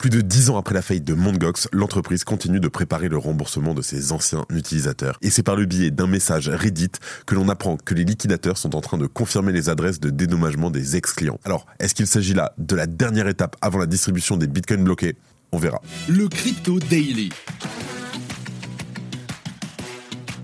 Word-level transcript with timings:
Plus 0.00 0.08
de 0.08 0.22
10 0.22 0.48
ans 0.48 0.56
après 0.56 0.74
la 0.74 0.80
faillite 0.80 1.04
de 1.04 1.12
Mondgox, 1.12 1.68
l'entreprise 1.72 2.24
continue 2.24 2.58
de 2.58 2.68
préparer 2.68 3.10
le 3.10 3.18
remboursement 3.18 3.74
de 3.74 3.82
ses 3.82 4.12
anciens 4.12 4.46
utilisateurs. 4.48 5.18
Et 5.20 5.28
c'est 5.28 5.42
par 5.42 5.56
le 5.56 5.66
biais 5.66 5.90
d'un 5.90 6.06
message 6.06 6.48
Reddit 6.48 6.92
que 7.26 7.34
l'on 7.34 7.50
apprend 7.50 7.76
que 7.76 7.92
les 7.92 8.04
liquidateurs 8.04 8.56
sont 8.56 8.74
en 8.74 8.80
train 8.80 8.96
de 8.96 9.06
confirmer 9.06 9.52
les 9.52 9.68
adresses 9.68 10.00
de 10.00 10.08
dédommagement 10.08 10.70
des 10.70 10.96
ex-clients. 10.96 11.38
Alors, 11.44 11.66
est-ce 11.80 11.94
qu'il 11.94 12.06
s'agit 12.06 12.32
là 12.32 12.54
de 12.56 12.76
la 12.76 12.86
dernière 12.86 13.28
étape 13.28 13.56
avant 13.60 13.78
la 13.78 13.84
distribution 13.84 14.38
des 14.38 14.46
bitcoins 14.46 14.82
bloqués? 14.82 15.16
On 15.52 15.58
verra. 15.58 15.82
Le 16.08 16.28
Crypto 16.28 16.78
Daily. 16.78 17.28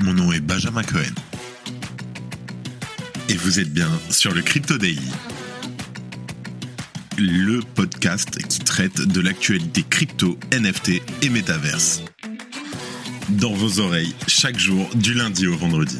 Mon 0.00 0.12
nom 0.12 0.32
est 0.32 0.40
Benjamin 0.40 0.82
Cohen. 0.82 1.14
Et 3.30 3.36
vous 3.36 3.58
êtes 3.58 3.72
bien 3.72 3.88
sur 4.10 4.34
le 4.34 4.42
Crypto 4.42 4.76
Daily 4.76 5.10
le 7.18 7.60
podcast 7.74 8.36
qui 8.46 8.58
traite 8.60 9.00
de 9.00 9.20
l'actualité 9.20 9.82
crypto, 9.88 10.38
NFT 10.52 11.02
et 11.22 11.28
métaverse. 11.30 12.02
Dans 13.28 13.52
vos 13.52 13.80
oreilles, 13.80 14.14
chaque 14.26 14.58
jour, 14.58 14.88
du 14.94 15.14
lundi 15.14 15.46
au 15.46 15.56
vendredi. 15.56 15.98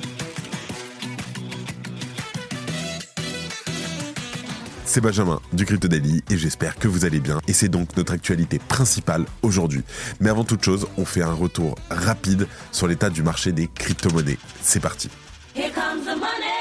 C'est 4.84 5.00
Benjamin 5.00 5.40
du 5.52 5.66
Crypto 5.66 5.88
Daily 5.88 6.22
et 6.30 6.36
j'espère 6.36 6.76
que 6.76 6.88
vous 6.88 7.04
allez 7.04 7.20
bien. 7.20 7.40
Et 7.48 7.52
c'est 7.52 7.68
donc 7.68 7.96
notre 7.96 8.12
actualité 8.12 8.58
principale 8.58 9.26
aujourd'hui. 9.42 9.82
Mais 10.20 10.30
avant 10.30 10.44
toute 10.44 10.64
chose, 10.64 10.86
on 10.96 11.04
fait 11.04 11.22
un 11.22 11.32
retour 11.32 11.76
rapide 11.90 12.46
sur 12.72 12.86
l'état 12.86 13.10
du 13.10 13.22
marché 13.22 13.52
des 13.52 13.68
crypto-monnaies. 13.68 14.38
C'est 14.62 14.80
parti. 14.80 15.08
Here 15.54 15.70
comes 15.72 16.04
the 16.04 16.18
money. 16.18 16.52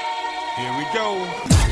Here 0.56 0.72
we 0.76 0.86
go. 0.94 1.65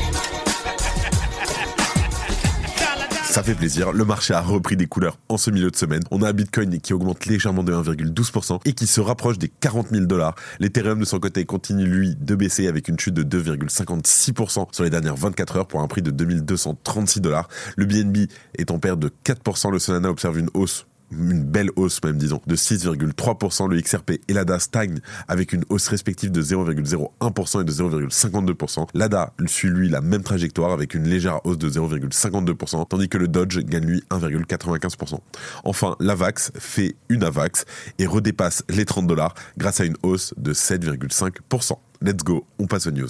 Ça 3.35 3.43
fait 3.43 3.53
plaisir, 3.53 3.91
le 3.91 4.05
marché 4.05 4.33
a 4.33 4.39
repris 4.39 4.77
des 4.77 4.85
couleurs 4.85 5.19
en 5.27 5.35
ce 5.35 5.51
milieu 5.51 5.69
de 5.69 5.75
semaine. 5.75 5.99
On 6.09 6.21
a 6.21 6.29
un 6.29 6.31
Bitcoin 6.31 6.79
qui 6.79 6.93
augmente 6.93 7.25
légèrement 7.25 7.63
de 7.63 7.73
1,12% 7.73 8.61
et 8.63 8.71
qui 8.71 8.87
se 8.87 9.01
rapproche 9.01 9.37
des 9.37 9.49
40 9.49 9.89
000 9.89 10.05
dollars. 10.05 10.35
L'Ethereum 10.61 11.01
de 11.01 11.03
son 11.03 11.19
côté 11.19 11.43
continue 11.43 11.85
lui 11.85 12.15
de 12.15 12.33
baisser 12.33 12.69
avec 12.69 12.87
une 12.87 12.97
chute 12.97 13.13
de 13.13 13.23
2,56% 13.23 14.73
sur 14.73 14.85
les 14.85 14.89
dernières 14.89 15.17
24 15.17 15.57
heures 15.57 15.67
pour 15.67 15.81
un 15.81 15.87
prix 15.89 16.01
de 16.01 16.11
2236 16.11 17.19
dollars. 17.19 17.49
Le 17.75 17.85
BNB 17.85 18.29
est 18.57 18.71
en 18.71 18.79
perte 18.79 18.99
de 18.99 19.11
4%, 19.25 19.69
le 19.69 19.79
Solana 19.79 20.09
observe 20.09 20.39
une 20.39 20.49
hausse 20.53 20.87
une 21.11 21.43
belle 21.43 21.69
hausse 21.75 22.03
même 22.03 22.17
disons 22.17 22.41
de 22.45 22.55
6,3%. 22.55 23.69
Le 23.69 23.81
XRP 23.81 24.11
et 24.27 24.33
l'ADA 24.33 24.59
stagnent 24.59 24.99
avec 25.27 25.53
une 25.53 25.63
hausse 25.69 25.87
respective 25.87 26.31
de 26.31 26.41
0,01% 26.41 27.61
et 27.61 27.63
de 27.63 27.71
0,52%. 27.71 28.87
L'ADA 28.93 29.33
suit 29.45 29.69
lui 29.69 29.89
la 29.89 30.01
même 30.01 30.23
trajectoire 30.23 30.71
avec 30.71 30.93
une 30.93 31.07
légère 31.07 31.45
hausse 31.45 31.57
de 31.57 31.69
0,52% 31.69 32.87
tandis 32.87 33.09
que 33.09 33.17
le 33.17 33.27
Dodge 33.27 33.59
gagne 33.59 33.85
lui 33.85 34.03
1,95%. 34.09 35.19
Enfin, 35.63 35.95
l'AVAX 35.99 36.51
fait 36.57 36.95
une 37.09 37.23
AVAX 37.23 37.65
et 37.99 38.05
redépasse 38.05 38.63
les 38.69 38.85
30 38.85 39.07
dollars 39.07 39.33
grâce 39.57 39.79
à 39.79 39.85
une 39.85 39.97
hausse 40.03 40.33
de 40.37 40.53
7,5%. 40.53 41.77
Let's 42.01 42.23
go, 42.23 42.45
on 42.59 42.67
passe 42.67 42.87
aux 42.87 42.91
news. 42.91 43.09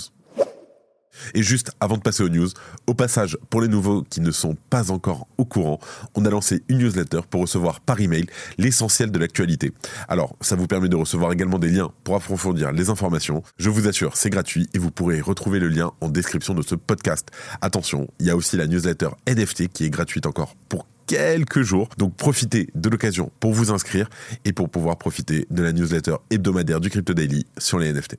Et 1.34 1.44
juste 1.44 1.72
avant 1.80 1.98
de 1.98 2.02
passer 2.02 2.24
aux 2.24 2.30
news, 2.30 2.50
au 2.88 2.94
passage, 2.94 3.38
pour 3.50 3.62
les 3.62 3.68
nouveaux 3.68 4.04
qui 4.04 4.22
ne 4.22 4.32
sont 4.32 4.56
pas 4.70 4.92
encore 4.92 5.28
au 5.38 5.46
courant, 5.46 5.80
on 6.16 6.26
a 6.26 6.30
lancé 6.30 6.64
une 6.70 6.80
newsletter 6.80 7.22
pour 7.30 7.42
recevoir 7.42 7.80
par 7.82 8.00
email 8.00 8.26
l'essentiel 8.58 9.12
de 9.12 9.20
l'actualité. 9.20 9.74
Alors, 10.08 10.36
ça 10.42 10.56
vous 10.56 10.68
permet 10.68 10.90
de 10.90 10.96
recevoir 10.96 11.32
également 11.32 11.60
des 11.60 11.70
liens 11.70 11.92
pour 12.04 12.16
approfondir 12.16 12.72
les 12.72 12.90
informations. 12.90 13.44
Je 13.58 13.70
vous 13.70 13.88
assure, 13.88 14.18
c'est 14.18 14.30
gratuit 14.30 14.68
et 14.74 14.78
vous 14.78 14.92
pourrez 14.92 15.22
retrouver 15.22 15.60
le 15.60 15.70
lien 15.70 15.92
en 16.02 16.10
description 16.10 16.54
de 16.54 16.62
ce 16.62 16.76
podcast. 16.76 17.30
Attention, 17.62 18.08
il 18.20 18.26
y 18.26 18.30
a 18.30 18.36
aussi 18.36 18.58
la 18.58 18.68
newsletter 18.68 19.10
NFT 19.28 19.68
qui 19.70 19.86
est 19.86 19.90
gratuite 19.90 20.26
encore 20.26 20.56
pour 20.70 20.88
quelques 21.08 21.62
jours. 21.62 21.90
Donc 21.98 22.16
profitez 22.16 22.70
de 22.76 22.90
l'occasion 22.90 23.32
pour 23.40 23.54
vous 23.54 23.72
inscrire 23.72 24.10
et 24.44 24.54
pour 24.54 24.70
pouvoir 24.70 24.98
profiter 24.98 25.48
de 25.50 25.64
la 25.64 25.72
newsletter 25.72 26.16
hebdomadaire 26.30 26.80
du 26.80 26.90
Crypto 26.90 27.14
Daily 27.14 27.46
sur 27.58 27.80
les 27.80 27.92
NFT. 27.94 28.18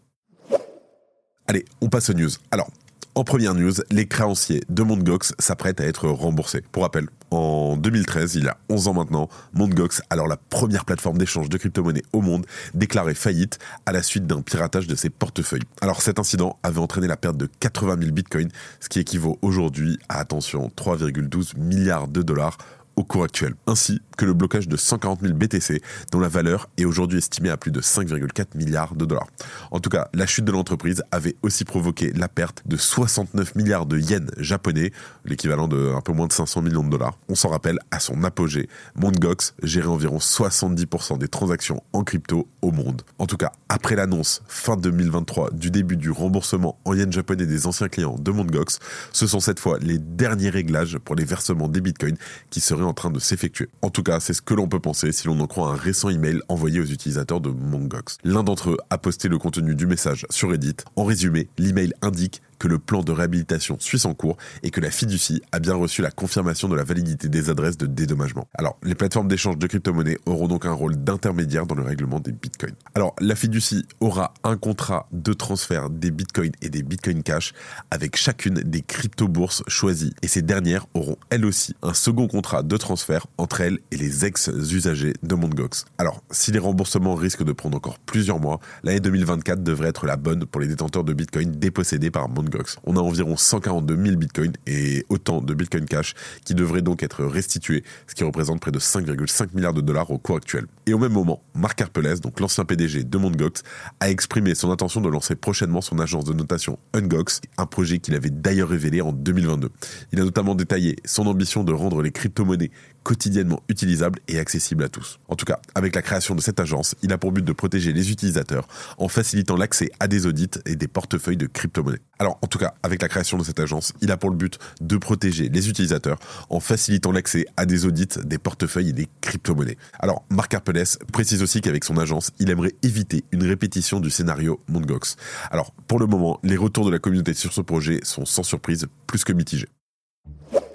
Allez, 1.48 1.64
on 1.80 1.88
passe 1.88 2.10
aux 2.10 2.14
news. 2.14 2.30
Alors, 2.50 2.68
en 3.16 3.24
première 3.24 3.54
news, 3.54 3.72
les 3.90 4.06
créanciers 4.06 4.62
de 4.68 4.82
Mondgox 4.82 5.32
s'apprêtent 5.38 5.80
à 5.80 5.86
être 5.86 6.06
remboursés. 6.06 6.62
Pour 6.70 6.82
rappel, 6.82 7.08
en 7.30 7.78
2013, 7.78 8.34
il 8.34 8.44
y 8.44 8.48
a 8.48 8.58
11 8.68 8.88
ans 8.88 8.92
maintenant, 8.92 9.30
Mondgox, 9.54 10.02
alors 10.10 10.28
la 10.28 10.36
première 10.36 10.84
plateforme 10.84 11.16
d'échange 11.16 11.48
de 11.48 11.56
crypto-monnaies 11.56 12.02
au 12.12 12.20
monde, 12.20 12.44
déclarait 12.74 13.14
faillite 13.14 13.58
à 13.86 13.92
la 13.92 14.02
suite 14.02 14.26
d'un 14.26 14.42
piratage 14.42 14.86
de 14.86 14.94
ses 14.94 15.08
portefeuilles. 15.08 15.62
Alors 15.80 16.02
cet 16.02 16.18
incident 16.18 16.58
avait 16.62 16.78
entraîné 16.78 17.06
la 17.06 17.16
perte 17.16 17.38
de 17.38 17.48
80 17.58 17.96
000 18.00 18.12
bitcoins, 18.12 18.50
ce 18.80 18.90
qui 18.90 19.00
équivaut 19.00 19.38
aujourd'hui 19.40 19.98
à, 20.10 20.18
attention, 20.18 20.70
3,12 20.76 21.56
milliards 21.56 22.08
de 22.08 22.20
dollars 22.20 22.58
au 22.96 23.04
cours 23.04 23.24
actuel, 23.24 23.54
ainsi 23.66 24.00
que 24.16 24.24
le 24.24 24.32
blocage 24.32 24.68
de 24.68 24.76
140 24.76 25.20
000 25.20 25.34
BTC, 25.34 25.82
dont 26.10 26.18
la 26.18 26.28
valeur 26.28 26.68
est 26.78 26.86
aujourd'hui 26.86 27.18
estimée 27.18 27.50
à 27.50 27.58
plus 27.58 27.70
de 27.70 27.80
5,4 27.80 28.56
milliards 28.56 28.94
de 28.94 29.04
dollars. 29.04 29.26
En 29.70 29.80
tout 29.80 29.90
cas, 29.90 30.08
la 30.14 30.26
chute 30.26 30.46
de 30.46 30.52
l'entreprise 30.52 31.02
avait 31.10 31.36
aussi 31.42 31.64
provoqué 31.64 32.12
la 32.14 32.28
perte 32.28 32.62
de 32.66 32.76
69 32.76 33.54
milliards 33.54 33.84
de 33.84 33.98
yens 33.98 34.30
japonais, 34.38 34.92
l'équivalent 35.24 35.68
de 35.68 35.92
un 35.94 36.00
peu 36.00 36.12
moins 36.12 36.26
de 36.26 36.32
500 36.32 36.62
millions 36.62 36.82
de 36.82 36.90
dollars. 36.90 37.18
On 37.28 37.34
s'en 37.34 37.50
rappelle, 37.50 37.78
à 37.90 38.00
son 38.00 38.24
apogée, 38.24 38.68
Mondgox 38.94 39.54
gérait 39.62 39.88
environ 39.88 40.16
70% 40.16 41.18
des 41.18 41.28
transactions 41.28 41.82
en 41.92 42.02
crypto 42.02 42.48
au 42.62 42.70
monde. 42.70 43.02
En 43.18 43.26
tout 43.26 43.36
cas, 43.36 43.52
après 43.68 43.96
l'annonce 43.96 44.42
fin 44.48 44.76
2023 44.76 45.50
du 45.50 45.70
début 45.70 45.96
du 45.98 46.10
remboursement 46.10 46.78
en 46.86 46.94
yens 46.94 47.12
japonais 47.12 47.46
des 47.46 47.66
anciens 47.66 47.88
clients 47.88 48.16
de 48.18 48.30
Mondgox, 48.30 48.78
ce 49.12 49.26
sont 49.26 49.40
cette 49.40 49.60
fois 49.60 49.78
les 49.80 49.98
derniers 49.98 50.50
réglages 50.50 50.98
pour 50.98 51.14
les 51.14 51.24
versements 51.24 51.68
des 51.68 51.82
bitcoins 51.82 52.16
qui 52.48 52.60
seraient 52.60 52.85
en 52.86 52.94
train 52.94 53.10
de 53.10 53.18
s'effectuer. 53.18 53.68
En 53.82 53.90
tout 53.90 54.02
cas, 54.02 54.20
c'est 54.20 54.32
ce 54.32 54.42
que 54.42 54.54
l'on 54.54 54.68
peut 54.68 54.80
penser 54.80 55.12
si 55.12 55.26
l'on 55.26 55.38
en 55.40 55.46
croit 55.46 55.70
un 55.70 55.76
récent 55.76 56.08
email 56.08 56.40
envoyé 56.48 56.80
aux 56.80 56.84
utilisateurs 56.84 57.40
de 57.40 57.50
Mongox. 57.50 58.18
L'un 58.24 58.42
d'entre 58.42 58.70
eux 58.70 58.78
a 58.90 58.98
posté 58.98 59.28
le 59.28 59.38
contenu 59.38 59.74
du 59.74 59.86
message 59.86 60.26
sur 60.30 60.50
Reddit. 60.50 60.76
En 60.96 61.04
résumé, 61.04 61.48
l'email 61.58 61.92
indique 62.02 62.42
que 62.58 62.68
le 62.68 62.78
plan 62.78 63.02
de 63.02 63.12
réhabilitation 63.12 63.76
suit 63.80 63.98
son 63.98 64.14
cours 64.14 64.36
et 64.62 64.70
que 64.70 64.80
la 64.80 64.90
fiducie 64.90 65.42
a 65.52 65.58
bien 65.58 65.74
reçu 65.74 66.02
la 66.02 66.10
confirmation 66.10 66.68
de 66.68 66.76
la 66.76 66.84
validité 66.84 67.28
des 67.28 67.50
adresses 67.50 67.76
de 67.76 67.86
dédommagement. 67.86 68.48
Alors, 68.54 68.78
les 68.82 68.94
plateformes 68.94 69.28
d'échange 69.28 69.58
de 69.58 69.66
crypto-monnaies 69.66 70.18
auront 70.26 70.48
donc 70.48 70.66
un 70.66 70.72
rôle 70.72 70.96
d'intermédiaire 70.96 71.66
dans 71.66 71.74
le 71.74 71.82
règlement 71.82 72.20
des 72.20 72.32
bitcoins. 72.32 72.74
Alors, 72.94 73.14
la 73.20 73.34
fiducie 73.34 73.84
aura 74.00 74.34
un 74.44 74.56
contrat 74.56 75.08
de 75.12 75.32
transfert 75.32 75.90
des 75.90 76.10
bitcoins 76.10 76.52
et 76.62 76.68
des 76.68 76.82
bitcoins 76.82 77.22
cash 77.22 77.52
avec 77.90 78.16
chacune 78.16 78.54
des 78.54 78.82
crypto-bourses 78.82 79.62
choisies 79.66 80.14
et 80.22 80.28
ces 80.28 80.42
dernières 80.42 80.86
auront 80.94 81.16
elles 81.30 81.44
aussi 81.44 81.74
un 81.82 81.94
second 81.94 82.28
contrat 82.28 82.62
de 82.62 82.76
transfert 82.76 83.26
entre 83.38 83.60
elles 83.60 83.78
et 83.90 83.96
les 83.96 84.24
ex-usagers 84.24 85.14
de 85.22 85.34
Mondgox. 85.34 85.84
Alors, 85.98 86.22
si 86.30 86.52
les 86.52 86.58
remboursements 86.58 87.14
risquent 87.14 87.44
de 87.44 87.52
prendre 87.52 87.76
encore 87.76 87.98
plusieurs 87.98 88.40
mois, 88.40 88.60
l'année 88.82 89.00
2024 89.00 89.62
devrait 89.62 89.88
être 89.88 90.06
la 90.06 90.16
bonne 90.16 90.46
pour 90.46 90.60
les 90.60 90.68
détenteurs 90.68 91.04
de 91.04 91.12
bitcoins 91.12 91.52
dépossédés 91.52 92.10
par 92.10 92.28
Mondgox 92.28 92.45
on 92.84 92.96
a 92.96 93.00
environ 93.00 93.36
142 93.36 93.96
000 93.96 94.16
bitcoins 94.16 94.52
et 94.66 95.04
autant 95.08 95.40
de 95.40 95.54
bitcoin 95.54 95.86
cash 95.86 96.14
qui 96.44 96.54
devraient 96.54 96.82
donc 96.82 97.02
être 97.02 97.24
restitués, 97.24 97.84
ce 98.06 98.14
qui 98.14 98.24
représente 98.24 98.60
près 98.60 98.72
de 98.72 98.78
5,5 98.78 99.48
milliards 99.54 99.74
de 99.74 99.80
dollars 99.80 100.10
au 100.10 100.18
cours 100.18 100.36
actuel. 100.36 100.66
Et 100.86 100.94
au 100.94 100.98
même 100.98 101.12
moment, 101.12 101.42
Marc 101.54 101.80
Harpelès, 101.80 102.20
donc 102.20 102.40
l'ancien 102.40 102.64
PDG 102.64 103.04
de 103.04 103.18
Mondgox, 103.18 103.62
a 104.00 104.10
exprimé 104.10 104.54
son 104.54 104.70
intention 104.70 105.00
de 105.00 105.08
lancer 105.08 105.34
prochainement 105.34 105.80
son 105.80 105.98
agence 105.98 106.24
de 106.24 106.32
notation 106.32 106.78
Ungox, 106.94 107.40
un 107.58 107.66
projet 107.66 107.98
qu'il 107.98 108.14
avait 108.14 108.30
d'ailleurs 108.30 108.68
révélé 108.68 109.00
en 109.00 109.12
2022. 109.12 109.70
Il 110.12 110.20
a 110.20 110.24
notamment 110.24 110.54
détaillé 110.54 110.96
son 111.04 111.26
ambition 111.26 111.64
de 111.64 111.72
rendre 111.72 112.02
les 112.02 112.10
crypto-monnaies 112.10 112.70
quotidiennement 113.06 113.62
utilisables 113.68 114.18
et 114.26 114.40
accessibles 114.40 114.82
à 114.82 114.88
tous. 114.88 115.20
En 115.28 115.36
tout 115.36 115.44
cas, 115.44 115.60
avec 115.76 115.94
la 115.94 116.02
création 116.02 116.34
de 116.34 116.40
cette 116.40 116.58
agence, 116.58 116.96
il 117.02 117.12
a 117.12 117.18
pour 117.18 117.30
but 117.30 117.44
de 117.44 117.52
protéger 117.52 117.92
les 117.92 118.10
utilisateurs 118.10 118.66
en 118.98 119.06
facilitant 119.06 119.56
l'accès 119.56 119.92
à 120.00 120.08
des 120.08 120.26
audits 120.26 120.58
et 120.64 120.74
des 120.74 120.88
portefeuilles 120.88 121.36
de 121.36 121.46
crypto-monnaies. 121.46 122.00
Alors, 122.18 122.36
en 122.42 122.48
tout 122.48 122.58
cas, 122.58 122.74
avec 122.82 123.00
la 123.02 123.08
création 123.08 123.38
de 123.38 123.44
cette 123.44 123.60
agence, 123.60 123.92
il 124.00 124.10
a 124.10 124.16
pour 124.16 124.30
le 124.30 124.36
but 124.36 124.58
de 124.80 124.96
protéger 124.96 125.48
les 125.48 125.68
utilisateurs 125.68 126.18
en 126.50 126.58
facilitant 126.58 127.12
l'accès 127.12 127.46
à 127.56 127.64
des 127.64 127.86
audits, 127.86 128.08
des 128.24 128.38
portefeuilles 128.38 128.88
et 128.88 128.92
des 128.92 129.06
crypto-monnaies. 129.20 129.76
Alors, 130.00 130.24
Marc 130.28 130.52
Arpeles 130.54 130.98
précise 131.12 131.44
aussi 131.44 131.60
qu'avec 131.60 131.84
son 131.84 131.98
agence, 131.98 132.32
il 132.40 132.50
aimerait 132.50 132.74
éviter 132.82 133.22
une 133.30 133.44
répétition 133.44 134.00
du 134.00 134.10
scénario 134.10 134.58
Mondgox. 134.66 135.14
Alors, 135.52 135.72
pour 135.86 136.00
le 136.00 136.06
moment, 136.06 136.40
les 136.42 136.56
retours 136.56 136.84
de 136.84 136.90
la 136.90 136.98
communauté 136.98 137.34
sur 137.34 137.52
ce 137.52 137.60
projet 137.60 138.00
sont 138.02 138.24
sans 138.24 138.42
surprise 138.42 138.88
plus 139.06 139.22
que 139.22 139.32
mitigés. 139.32 139.68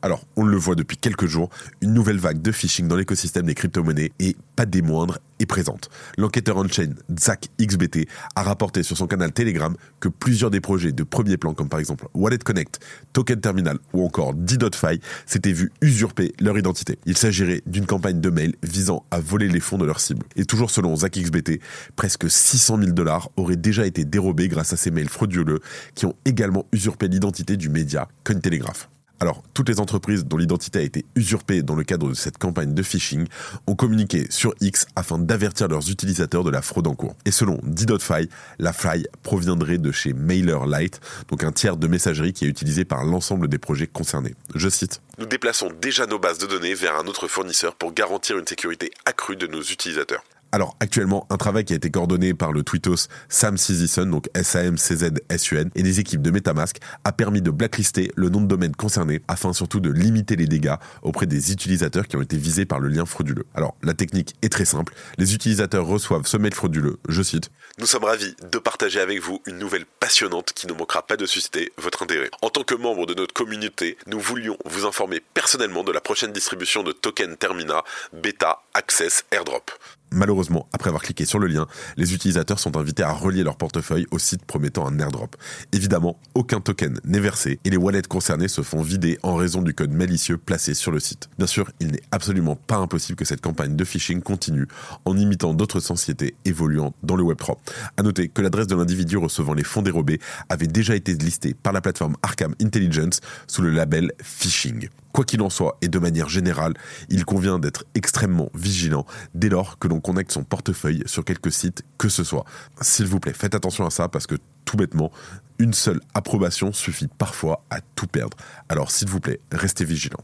Alors, 0.00 0.24
on 0.36 0.44
le 0.44 0.56
voit 0.56 0.76
depuis 0.76 0.96
quelques 0.96 1.26
jours, 1.26 1.50
une 1.80 1.92
nouvelle 1.92 2.18
vague 2.18 2.40
de 2.40 2.52
phishing 2.52 2.86
dans 2.86 2.94
l'écosystème 2.94 3.46
des 3.46 3.54
crypto-monnaies 3.54 4.12
et 4.20 4.36
pas 4.54 4.64
des 4.64 4.80
moindres 4.80 5.18
est 5.40 5.46
présente. 5.46 5.90
L'enquêteur 6.16 6.56
on-chain 6.56 6.94
Zach 7.18 7.48
XBT 7.60 8.06
a 8.36 8.44
rapporté 8.44 8.84
sur 8.84 8.96
son 8.96 9.08
canal 9.08 9.32
Telegram 9.32 9.74
que 9.98 10.08
plusieurs 10.08 10.50
des 10.50 10.60
projets 10.60 10.92
de 10.92 11.02
premier 11.02 11.36
plan 11.36 11.52
comme 11.52 11.68
par 11.68 11.80
exemple 11.80 12.06
Wallet 12.14 12.38
Connect, 12.38 12.78
Token 13.12 13.40
Terminal 13.40 13.78
ou 13.92 14.04
encore 14.04 14.34
D.Fi 14.34 15.00
s'étaient 15.26 15.52
vus 15.52 15.72
usurper 15.80 16.32
leur 16.38 16.56
identité. 16.56 16.98
Il 17.04 17.16
s'agirait 17.16 17.62
d'une 17.66 17.86
campagne 17.86 18.20
de 18.20 18.30
mail 18.30 18.54
visant 18.62 19.04
à 19.10 19.18
voler 19.18 19.48
les 19.48 19.60
fonds 19.60 19.78
de 19.78 19.84
leur 19.84 19.98
cible. 19.98 20.24
Et 20.36 20.44
toujours 20.44 20.70
selon 20.70 20.94
Zach 20.94 21.18
XBT, 21.18 21.60
presque 21.96 22.30
600 22.30 22.78
000 22.78 22.92
dollars 22.92 23.30
auraient 23.36 23.56
déjà 23.56 23.84
été 23.84 24.04
dérobés 24.04 24.46
grâce 24.46 24.72
à 24.72 24.76
ces 24.76 24.92
mails 24.92 25.08
frauduleux 25.08 25.58
qui 25.96 26.06
ont 26.06 26.14
également 26.24 26.66
usurpé 26.70 27.08
l'identité 27.08 27.56
du 27.56 27.68
média 27.68 28.08
Cointelegraph. 28.22 28.88
Alors, 29.20 29.42
toutes 29.52 29.68
les 29.68 29.80
entreprises 29.80 30.24
dont 30.24 30.36
l'identité 30.36 30.78
a 30.78 30.82
été 30.82 31.04
usurpée 31.16 31.62
dans 31.62 31.74
le 31.74 31.82
cadre 31.82 32.08
de 32.08 32.14
cette 32.14 32.38
campagne 32.38 32.72
de 32.72 32.82
phishing 32.82 33.26
ont 33.66 33.74
communiqué 33.74 34.26
sur 34.30 34.54
X 34.60 34.86
afin 34.94 35.18
d'avertir 35.18 35.66
leurs 35.66 35.90
utilisateurs 35.90 36.44
de 36.44 36.50
la 36.50 36.62
fraude 36.62 36.86
en 36.86 36.94
cours. 36.94 37.16
Et 37.24 37.32
selon 37.32 37.58
D.Fi, 37.64 38.28
la 38.60 38.72
faille 38.72 39.08
proviendrait 39.24 39.78
de 39.78 39.90
chez 39.90 40.12
MailerLite, 40.12 41.00
donc 41.28 41.42
un 41.42 41.50
tiers 41.50 41.76
de 41.76 41.88
messagerie 41.88 42.32
qui 42.32 42.44
est 42.44 42.48
utilisé 42.48 42.84
par 42.84 43.04
l'ensemble 43.04 43.48
des 43.48 43.58
projets 43.58 43.88
concernés. 43.88 44.36
Je 44.54 44.68
cite 44.68 45.02
Nous 45.18 45.26
déplaçons 45.26 45.70
déjà 45.80 46.06
nos 46.06 46.20
bases 46.20 46.38
de 46.38 46.46
données 46.46 46.74
vers 46.74 46.96
un 46.96 47.06
autre 47.06 47.26
fournisseur 47.26 47.74
pour 47.74 47.92
garantir 47.92 48.38
une 48.38 48.46
sécurité 48.46 48.92
accrue 49.04 49.36
de 49.36 49.48
nos 49.48 49.62
utilisateurs. 49.62 50.22
Alors 50.50 50.76
actuellement, 50.80 51.26
un 51.28 51.36
travail 51.36 51.64
qui 51.64 51.74
a 51.74 51.76
été 51.76 51.90
coordonné 51.90 52.32
par 52.32 52.52
le 52.52 52.62
tweetos 52.62 53.08
Sam 53.28 53.58
Cizison, 53.58 54.06
donc 54.06 54.28
S-A-M-C-Z-S-U-N, 54.34 55.70
et 55.74 55.82
des 55.82 56.00
équipes 56.00 56.22
de 56.22 56.30
Metamask, 56.30 56.78
a 57.04 57.12
permis 57.12 57.42
de 57.42 57.50
blacklister 57.50 58.10
le 58.16 58.30
nom 58.30 58.40
de 58.40 58.46
domaine 58.46 58.74
concerné 58.74 59.20
afin 59.28 59.52
surtout 59.52 59.80
de 59.80 59.90
limiter 59.90 60.36
les 60.36 60.46
dégâts 60.46 60.76
auprès 61.02 61.26
des 61.26 61.52
utilisateurs 61.52 62.08
qui 62.08 62.16
ont 62.16 62.22
été 62.22 62.38
visés 62.38 62.64
par 62.64 62.80
le 62.80 62.88
lien 62.88 63.04
frauduleux. 63.04 63.44
Alors 63.54 63.74
la 63.82 63.92
technique 63.92 64.36
est 64.40 64.48
très 64.48 64.64
simple, 64.64 64.94
les 65.18 65.34
utilisateurs 65.34 65.86
reçoivent 65.86 66.26
ce 66.26 66.38
mail 66.38 66.54
frauduleux, 66.54 66.98
je 67.08 67.22
cite, 67.22 67.50
Nous 67.78 67.86
sommes 67.86 68.04
ravis 68.04 68.34
de 68.50 68.58
partager 68.58 69.00
avec 69.00 69.20
vous 69.20 69.42
une 69.46 69.58
nouvelle 69.58 69.84
passionnante 70.00 70.52
qui 70.54 70.66
ne 70.66 70.72
manquera 70.72 71.02
pas 71.02 71.16
de 71.16 71.26
susciter 71.26 71.72
votre 71.76 72.02
intérêt. 72.02 72.30
En 72.40 72.48
tant 72.48 72.62
que 72.62 72.74
membre 72.74 73.04
de 73.04 73.14
notre 73.14 73.34
communauté, 73.34 73.98
nous 74.06 74.20
voulions 74.20 74.56
vous 74.64 74.86
informer 74.86 75.20
personnellement 75.34 75.84
de 75.84 75.92
la 75.92 76.00
prochaine 76.00 76.32
distribution 76.32 76.82
de 76.82 76.92
token 76.92 77.36
Termina 77.36 77.84
Beta 78.12 78.62
Access 78.74 79.24
Airdrop. 79.30 79.70
Malheureusement, 80.10 80.68
après 80.72 80.88
avoir 80.88 81.02
cliqué 81.02 81.24
sur 81.24 81.38
le 81.38 81.46
lien, 81.46 81.66
les 81.96 82.14
utilisateurs 82.14 82.58
sont 82.58 82.76
invités 82.76 83.02
à 83.02 83.12
relier 83.12 83.42
leur 83.42 83.56
portefeuille 83.56 84.06
au 84.10 84.18
site 84.18 84.44
promettant 84.44 84.86
un 84.86 84.98
airdrop. 84.98 85.36
Évidemment, 85.72 86.18
aucun 86.34 86.60
token 86.60 86.98
n'est 87.04 87.20
versé 87.20 87.60
et 87.64 87.70
les 87.70 87.76
wallets 87.76 88.02
concernés 88.02 88.48
se 88.48 88.62
font 88.62 88.82
vider 88.82 89.18
en 89.22 89.34
raison 89.34 89.62
du 89.62 89.74
code 89.74 89.92
malicieux 89.92 90.38
placé 90.38 90.74
sur 90.74 90.92
le 90.92 91.00
site. 91.00 91.28
Bien 91.36 91.46
sûr, 91.46 91.70
il 91.80 91.88
n'est 91.88 92.02
absolument 92.10 92.56
pas 92.56 92.76
impossible 92.76 93.16
que 93.16 93.24
cette 93.24 93.40
campagne 93.40 93.76
de 93.76 93.84
phishing 93.84 94.22
continue 94.22 94.66
en 95.04 95.16
imitant 95.16 95.54
d'autres 95.54 95.80
sociétés 95.80 96.34
évoluant 96.44 96.94
dans 97.02 97.16
le 97.16 97.24
Web3. 97.24 97.56
À 97.96 98.02
noter 98.02 98.28
que 98.28 98.40
l'adresse 98.40 98.66
de 98.66 98.76
l'individu 98.76 99.16
recevant 99.16 99.54
les 99.54 99.64
fonds 99.64 99.82
dérobés 99.82 100.20
avait 100.48 100.66
déjà 100.66 100.94
été 100.94 101.12
listée 101.14 101.54
par 101.54 101.72
la 101.72 101.80
plateforme 101.80 102.16
Arkham 102.22 102.54
Intelligence 102.62 103.20
sous 103.46 103.62
le 103.62 103.70
label 103.70 104.12
phishing. 104.22 104.88
Quoi 105.18 105.24
qu'il 105.24 105.42
en 105.42 105.50
soit, 105.50 105.78
et 105.82 105.88
de 105.88 105.98
manière 105.98 106.28
générale, 106.28 106.74
il 107.08 107.24
convient 107.24 107.58
d'être 107.58 107.84
extrêmement 107.96 108.50
vigilant 108.54 109.04
dès 109.34 109.48
lors 109.48 109.76
que 109.80 109.88
l'on 109.88 109.98
connecte 109.98 110.30
son 110.30 110.44
portefeuille 110.44 111.02
sur 111.06 111.24
quelques 111.24 111.50
sites 111.50 111.82
que 111.98 112.08
ce 112.08 112.22
soit. 112.22 112.44
S'il 112.82 113.06
vous 113.06 113.18
plaît, 113.18 113.32
faites 113.32 113.56
attention 113.56 113.84
à 113.84 113.90
ça 113.90 114.06
parce 114.06 114.28
que 114.28 114.36
tout 114.64 114.76
bêtement, 114.76 115.10
une 115.58 115.72
seule 115.72 116.00
approbation 116.14 116.72
suffit 116.72 117.08
parfois 117.08 117.64
à 117.68 117.80
tout 117.96 118.06
perdre. 118.06 118.36
Alors 118.68 118.92
s'il 118.92 119.08
vous 119.08 119.18
plaît, 119.18 119.40
restez 119.50 119.84
vigilant. 119.84 120.22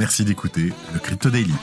Merci 0.00 0.24
d'écouter 0.24 0.72
le 0.92 0.98
Crypto 0.98 1.30
Daily. 1.30 1.54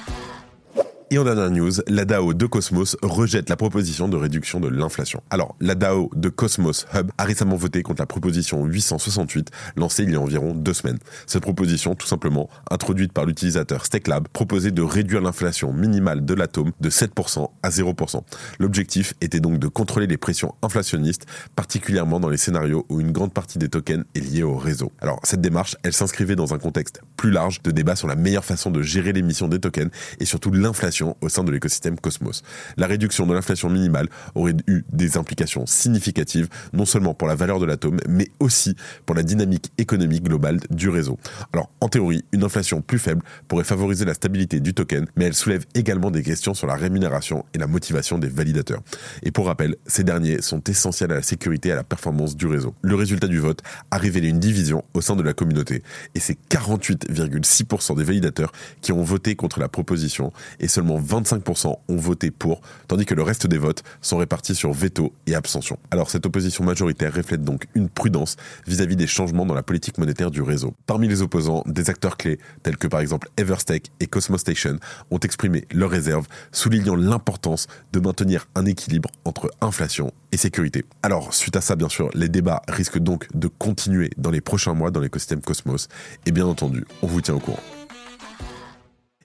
Et 1.13 1.19
en 1.19 1.25
dernière 1.25 1.51
news, 1.51 1.73
la 1.87 2.05
DAO 2.05 2.33
de 2.33 2.47
Cosmos 2.47 2.97
rejette 3.03 3.47
la 3.47 3.55
proposition 3.55 4.09
de 4.09 4.17
réduction 4.17 4.59
de 4.59 4.67
l'inflation. 4.67 5.21
Alors, 5.29 5.55
la 5.61 5.75
DAO 5.75 6.09
de 6.15 6.27
Cosmos 6.27 6.87
Hub 6.95 7.11
a 7.19 7.23
récemment 7.23 7.55
voté 7.55 7.83
contre 7.83 8.01
la 8.01 8.07
proposition 8.07 8.65
868 8.65 9.51
lancée 9.75 10.05
il 10.05 10.11
y 10.11 10.15
a 10.15 10.19
environ 10.19 10.55
deux 10.55 10.73
semaines. 10.73 10.97
Cette 11.27 11.43
proposition, 11.43 11.93
tout 11.93 12.07
simplement, 12.07 12.49
introduite 12.71 13.13
par 13.13 13.27
l'utilisateur 13.27 13.85
StakeLab, 13.85 14.27
proposait 14.27 14.71
de 14.71 14.81
réduire 14.81 15.21
l'inflation 15.21 15.71
minimale 15.71 16.25
de 16.25 16.33
l'atome 16.33 16.71
de 16.81 16.89
7% 16.89 17.47
à 17.61 17.69
0%. 17.69 18.21
L'objectif 18.57 19.13
était 19.21 19.39
donc 19.39 19.59
de 19.59 19.67
contrôler 19.67 20.07
les 20.07 20.17
pressions 20.17 20.55
inflationnistes, 20.63 21.27
particulièrement 21.55 22.19
dans 22.19 22.29
les 22.29 22.37
scénarios 22.37 22.87
où 22.89 22.99
une 22.99 23.11
grande 23.11 23.33
partie 23.33 23.59
des 23.59 23.69
tokens 23.69 24.03
est 24.15 24.19
liée 24.19 24.41
au 24.41 24.57
réseau. 24.57 24.91
Alors, 24.99 25.19
cette 25.21 25.41
démarche, 25.41 25.77
elle 25.83 25.93
s'inscrivait 25.93 26.35
dans 26.35 26.55
un 26.55 26.57
contexte 26.57 27.01
plus 27.17 27.29
large 27.29 27.61
de 27.61 27.69
débat 27.69 27.95
sur 27.95 28.07
la 28.07 28.15
meilleure 28.15 28.45
façon 28.45 28.71
de 28.71 28.81
gérer 28.81 29.13
l'émission 29.13 29.47
des 29.47 29.59
tokens 29.59 29.91
et 30.19 30.25
surtout 30.25 30.49
l'inflation 30.51 31.02
au 31.03 31.29
sein 31.29 31.43
de 31.43 31.51
l'écosystème 31.51 31.99
Cosmos. 31.99 32.43
La 32.77 32.87
réduction 32.87 33.25
de 33.25 33.33
l'inflation 33.33 33.69
minimale 33.69 34.07
aurait 34.35 34.55
eu 34.67 34.83
des 34.91 35.17
implications 35.17 35.65
significatives, 35.65 36.47
non 36.73 36.85
seulement 36.85 37.13
pour 37.13 37.27
la 37.27 37.35
valeur 37.35 37.59
de 37.59 37.65
l'atome, 37.65 37.99
mais 38.07 38.29
aussi 38.39 38.75
pour 39.05 39.15
la 39.15 39.23
dynamique 39.23 39.71
économique 39.77 40.23
globale 40.23 40.59
du 40.69 40.89
réseau. 40.89 41.17
Alors, 41.51 41.69
en 41.81 41.89
théorie, 41.89 42.23
une 42.31 42.43
inflation 42.43 42.81
plus 42.81 42.99
faible 42.99 43.21
pourrait 43.47 43.63
favoriser 43.63 44.05
la 44.05 44.13
stabilité 44.13 44.59
du 44.59 44.73
token, 44.73 45.05
mais 45.15 45.25
elle 45.25 45.33
soulève 45.33 45.65
également 45.75 46.11
des 46.11 46.23
questions 46.23 46.53
sur 46.53 46.67
la 46.67 46.75
rémunération 46.75 47.45
et 47.53 47.57
la 47.57 47.67
motivation 47.67 48.17
des 48.19 48.29
validateurs. 48.29 48.81
Et 49.23 49.31
pour 49.31 49.47
rappel, 49.47 49.75
ces 49.87 50.03
derniers 50.03 50.41
sont 50.41 50.61
essentiels 50.69 51.11
à 51.11 51.15
la 51.15 51.21
sécurité 51.21 51.69
et 51.69 51.71
à 51.71 51.75
la 51.75 51.83
performance 51.83 52.35
du 52.35 52.47
réseau. 52.47 52.73
Le 52.81 52.95
résultat 52.95 53.27
du 53.27 53.39
vote 53.39 53.61
a 53.91 53.97
révélé 53.97 54.29
une 54.29 54.39
division 54.39 54.83
au 54.93 55.01
sein 55.01 55.15
de 55.15 55.23
la 55.23 55.33
communauté, 55.33 55.83
et 56.15 56.19
c'est 56.19 56.37
48,6% 56.49 57.97
des 57.97 58.03
validateurs 58.03 58.51
qui 58.81 58.91
ont 58.91 59.03
voté 59.03 59.35
contre 59.35 59.59
la 59.59 59.69
proposition, 59.69 60.31
et 60.59 60.67
seulement 60.67 60.92
25% 60.99 61.75
ont 61.87 61.97
voté 61.97 62.31
pour, 62.31 62.61
tandis 62.87 63.05
que 63.05 63.15
le 63.15 63.23
reste 63.23 63.47
des 63.47 63.57
votes 63.57 63.83
sont 64.01 64.17
répartis 64.17 64.55
sur 64.55 64.71
veto 64.71 65.13
et 65.27 65.35
abstention. 65.35 65.77
Alors 65.91 66.09
cette 66.09 66.25
opposition 66.25 66.63
majoritaire 66.63 67.13
reflète 67.13 67.43
donc 67.43 67.67
une 67.75 67.89
prudence 67.89 68.35
vis-à-vis 68.67 68.95
des 68.95 69.07
changements 69.07 69.45
dans 69.45 69.53
la 69.53 69.63
politique 69.63 69.97
monétaire 69.97 70.31
du 70.31 70.41
réseau. 70.41 70.73
Parmi 70.85 71.07
les 71.07 71.21
opposants, 71.21 71.63
des 71.65 71.89
acteurs 71.89 72.17
clés 72.17 72.39
tels 72.63 72.77
que 72.77 72.87
par 72.87 72.99
exemple 72.99 73.29
Everstake 73.37 73.91
et 73.99 74.07
Cosmos 74.07 74.41
Station 74.41 74.79
ont 75.11 75.19
exprimé 75.19 75.65
leurs 75.71 75.89
réserves, 75.89 76.27
soulignant 76.51 76.95
l'importance 76.95 77.67
de 77.91 77.99
maintenir 77.99 78.47
un 78.55 78.65
équilibre 78.65 79.09
entre 79.25 79.51
inflation 79.61 80.11
et 80.31 80.37
sécurité. 80.37 80.85
Alors, 81.03 81.33
suite 81.33 81.55
à 81.55 81.61
ça, 81.61 81.75
bien 81.75 81.89
sûr, 81.89 82.09
les 82.13 82.29
débats 82.29 82.61
risquent 82.67 82.99
donc 82.99 83.27
de 83.35 83.47
continuer 83.47 84.09
dans 84.17 84.31
les 84.31 84.41
prochains 84.41 84.73
mois 84.73 84.91
dans 84.91 84.99
l'écosystème 84.99 85.41
Cosmos. 85.41 85.87
Et 86.25 86.31
bien 86.31 86.45
entendu, 86.45 86.85
on 87.01 87.07
vous 87.07 87.21
tient 87.21 87.35
au 87.35 87.39
courant. 87.39 87.59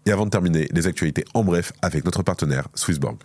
Et 0.09 0.11
avant 0.11 0.25
de 0.25 0.31
terminer, 0.31 0.69
les 0.73 0.87
actualités 0.87 1.27
en 1.35 1.45
bref 1.45 1.71
avec 1.83 2.07
notre 2.07 2.23
partenaire 2.23 2.67
Swissborg. 2.75 3.19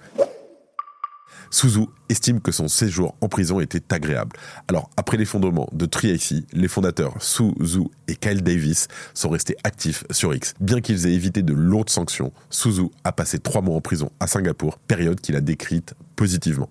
Suzu 1.50 1.86
estime 2.10 2.42
que 2.42 2.52
son 2.52 2.68
séjour 2.68 3.16
en 3.22 3.30
prison 3.30 3.62
était 3.62 3.94
agréable. 3.94 4.36
Alors, 4.68 4.90
après 4.98 5.16
l'effondrement 5.16 5.70
de 5.72 5.86
Triacy, 5.86 6.46
les 6.52 6.68
fondateurs 6.68 7.16
Suzu 7.22 7.84
et 8.10 8.18
Kyle 8.18 8.44
Davis 8.44 8.90
sont 9.14 9.30
restés 9.30 9.56
actifs 9.64 10.04
sur 10.12 10.36
X. 10.36 10.56
Bien 10.60 10.82
qu'ils 10.82 11.08
aient 11.08 11.14
évité 11.14 11.42
de 11.42 11.54
lourdes 11.54 11.90
sanctions, 11.90 12.34
Suzu 12.50 12.90
a 13.06 13.14
passé 13.14 13.40
trois 13.40 13.62
mois 13.62 13.78
en 13.78 13.82
prison 13.82 14.12
à 14.20 14.28
Singapour, 14.28 14.78
période 14.80 15.22
qu'il 15.22 15.38
a 15.38 15.42
décrite 15.42 15.94
positivement 16.18 16.70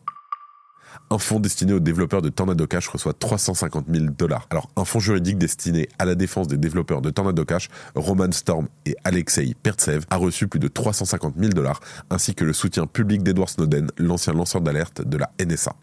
un 1.13 1.19
fonds 1.19 1.41
destiné 1.41 1.75
aux 1.75 1.81
développeurs 1.81 2.23
de 2.23 2.31
Tornado 2.31 2.67
Cash 2.67 2.89
reçoit 2.89 3.13
350 3.13 3.85
000 3.93 4.07
dollars. 4.17 4.47
Alors, 4.49 4.71
un 4.77 4.87
fonds 4.87 4.99
juridique 4.99 5.37
destiné 5.37 5.89
à 5.99 6.07
la 6.07 6.15
défense 6.15 6.49
des 6.49 6.57
développeurs 6.57 7.03
de 7.03 7.11
Tornado 7.11 7.45
Cash, 7.45 7.69
Roman 7.95 8.33
Storm 8.33 8.69
et 8.87 8.97
Alexei 9.05 9.55
Pertsev, 9.63 10.05
a 10.09 10.17
reçu 10.17 10.49
plus 10.49 10.59
de 10.61 10.69
350 10.69 11.35
000 11.39 11.51
dollars, 11.51 11.81
ainsi 12.09 12.35
que 12.35 12.45
le 12.45 12.55
soutien 12.55 12.87
public 12.87 13.23
d'Edward 13.23 13.51
Snowden, 13.51 13.91
l'ancien 13.99 14.33
lanceur 14.33 14.63
d'alerte 14.63 15.03
de 15.07 15.19
la 15.19 15.31
NSA 15.45 15.75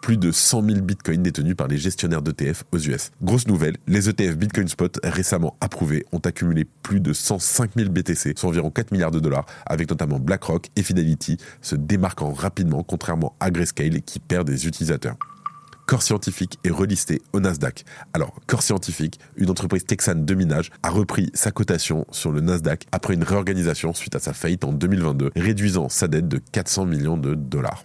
plus 0.00 0.16
de 0.16 0.30
100 0.30 0.62
000 0.62 0.80
bitcoins 0.80 1.22
détenus 1.22 1.56
par 1.56 1.68
les 1.68 1.78
gestionnaires 1.78 2.22
d'ETF 2.22 2.64
aux 2.72 2.78
US. 2.78 3.10
Grosse 3.22 3.46
nouvelle, 3.46 3.76
les 3.86 4.08
ETF 4.08 4.36
Bitcoin 4.36 4.68
Spot 4.68 4.98
récemment 5.02 5.56
approuvés 5.60 6.04
ont 6.12 6.18
accumulé 6.18 6.66
plus 6.82 7.00
de 7.00 7.12
105 7.12 7.72
000 7.76 7.90
BTC, 7.90 8.34
soit 8.36 8.48
environ 8.48 8.70
4 8.70 8.92
milliards 8.92 9.10
de 9.10 9.20
dollars, 9.20 9.46
avec 9.66 9.90
notamment 9.90 10.18
BlackRock 10.18 10.68
et 10.76 10.82
Fidelity 10.82 11.38
se 11.60 11.76
démarquant 11.76 12.32
rapidement 12.32 12.82
contrairement 12.82 13.34
à 13.40 13.50
Grayscale 13.50 14.02
qui 14.02 14.20
perd 14.20 14.46
des 14.46 14.66
utilisateurs. 14.66 15.16
Core 15.86 16.02
Scientifique 16.02 16.58
est 16.64 16.70
relisté 16.70 17.22
au 17.32 17.38
Nasdaq. 17.38 17.84
Alors, 18.12 18.34
Core 18.48 18.62
Scientifique, 18.62 19.20
une 19.36 19.50
entreprise 19.50 19.84
texane 19.84 20.24
de 20.24 20.34
minage, 20.34 20.72
a 20.82 20.90
repris 20.90 21.30
sa 21.32 21.52
cotation 21.52 22.06
sur 22.10 22.32
le 22.32 22.40
Nasdaq 22.40 22.86
après 22.90 23.14
une 23.14 23.22
réorganisation 23.22 23.94
suite 23.94 24.16
à 24.16 24.18
sa 24.18 24.32
faillite 24.32 24.64
en 24.64 24.72
2022, 24.72 25.30
réduisant 25.36 25.88
sa 25.88 26.08
dette 26.08 26.26
de 26.26 26.38
400 26.38 26.86
millions 26.86 27.16
de 27.16 27.36
dollars. 27.36 27.84